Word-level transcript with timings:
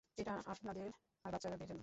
এটা 0.17 0.33
আপনাদের 0.45 0.87
আর 1.25 1.31
বাচ্চাদের 1.33 1.59
জন্য। 1.61 1.79